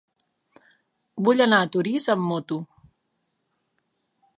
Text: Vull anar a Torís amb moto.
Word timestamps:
Vull 1.29 1.45
anar 1.47 1.61
a 1.65 1.69
Torís 1.77 2.09
amb 2.17 2.29
moto. 2.33 2.61